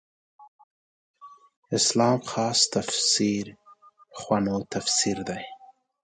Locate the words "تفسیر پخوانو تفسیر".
2.75-5.17